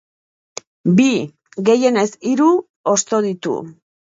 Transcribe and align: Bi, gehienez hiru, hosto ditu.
Bi, 0.99 1.09
gehienez 1.69 2.07
hiru, 2.31 2.51
hosto 2.95 3.21
ditu. 3.29 3.63